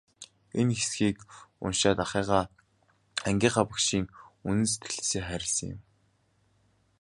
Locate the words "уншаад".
1.63-1.99